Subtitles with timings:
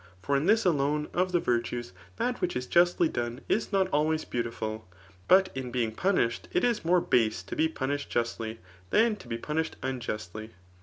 [0.23, 4.25] For in this alone of the virtues, that which is justly done is not always
[4.25, 4.87] beau^* tiful>
[5.27, 8.57] but in being punished, it is more base to be punished justly,
[8.89, 10.53] than to be punished unjustly.